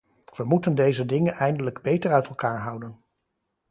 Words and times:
We 0.35 0.43
moeten 0.43 0.75
deze 0.75 1.05
dingen 1.05 1.33
eindelijk 1.33 1.81
beter 1.81 2.11
uit 2.13 2.27
elkaar 2.27 2.61
houden. 2.61 3.03